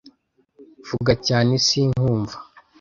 [0.87, 2.35] vuga cyane si nkumva